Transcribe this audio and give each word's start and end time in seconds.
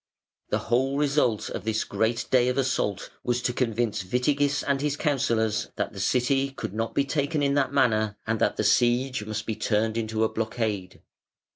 The 0.49 0.57
whole 0.57 0.97
result 0.97 1.51
of 1.51 1.63
this 1.63 1.83
great 1.83 2.25
day 2.31 2.47
of 2.47 2.57
assault 2.57 3.11
was 3.23 3.39
to 3.43 3.53
convince 3.53 4.03
Witigis 4.03 4.63
and 4.67 4.81
his 4.81 4.97
counsellors 4.97 5.69
that 5.75 5.93
the 5.93 5.99
City 5.99 6.49
could 6.49 6.73
not 6.73 6.95
be 6.95 7.05
taken 7.05 7.43
in 7.43 7.53
that 7.53 7.71
manner, 7.71 8.17
and 8.25 8.39
that 8.39 8.57
the 8.57 8.63
siege 8.63 9.23
must 9.27 9.45
be 9.45 9.55
turned 9.55 9.97
into 9.97 10.23
a 10.23 10.29
blockade. 10.33 11.03